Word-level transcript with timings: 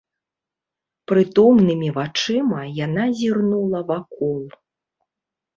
Прытомнымі 1.11 1.89
вачыма 1.99 2.61
яна 2.85 3.05
зірнула 3.21 3.83
вакол. 3.91 4.41